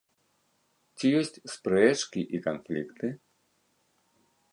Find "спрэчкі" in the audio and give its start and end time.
1.55-2.21